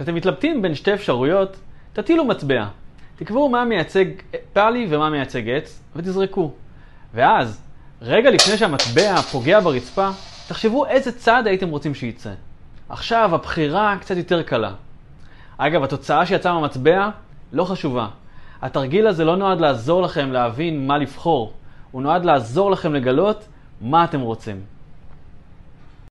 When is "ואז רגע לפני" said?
7.14-8.56